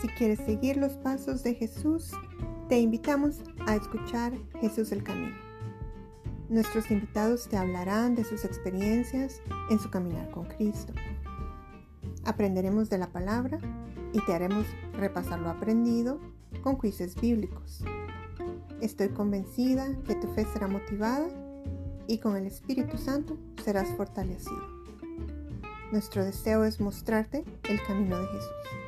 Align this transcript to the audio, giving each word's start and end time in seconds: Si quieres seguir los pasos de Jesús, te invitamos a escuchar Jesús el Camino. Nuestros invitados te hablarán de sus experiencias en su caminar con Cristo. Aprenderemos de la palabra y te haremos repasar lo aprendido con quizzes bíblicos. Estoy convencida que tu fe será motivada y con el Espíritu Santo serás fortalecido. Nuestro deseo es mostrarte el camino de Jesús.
Si 0.00 0.06
quieres 0.06 0.38
seguir 0.38 0.76
los 0.76 0.92
pasos 0.92 1.42
de 1.42 1.54
Jesús, 1.54 2.12
te 2.68 2.78
invitamos 2.78 3.40
a 3.66 3.74
escuchar 3.74 4.32
Jesús 4.60 4.92
el 4.92 5.02
Camino. 5.02 5.36
Nuestros 6.48 6.90
invitados 6.92 7.48
te 7.48 7.56
hablarán 7.56 8.14
de 8.14 8.22
sus 8.22 8.44
experiencias 8.44 9.42
en 9.70 9.80
su 9.80 9.90
caminar 9.90 10.30
con 10.30 10.44
Cristo. 10.44 10.92
Aprenderemos 12.24 12.88
de 12.90 12.98
la 12.98 13.08
palabra 13.08 13.58
y 14.12 14.20
te 14.20 14.32
haremos 14.32 14.66
repasar 14.92 15.40
lo 15.40 15.50
aprendido 15.50 16.20
con 16.62 16.78
quizzes 16.78 17.20
bíblicos. 17.20 17.82
Estoy 18.80 19.08
convencida 19.08 19.98
que 20.06 20.14
tu 20.14 20.28
fe 20.28 20.46
será 20.52 20.68
motivada 20.68 21.26
y 22.06 22.18
con 22.18 22.36
el 22.36 22.46
Espíritu 22.46 22.98
Santo 22.98 23.36
serás 23.64 23.88
fortalecido. 23.96 24.78
Nuestro 25.90 26.24
deseo 26.24 26.62
es 26.62 26.80
mostrarte 26.80 27.44
el 27.68 27.82
camino 27.82 28.16
de 28.16 28.26
Jesús. 28.28 28.87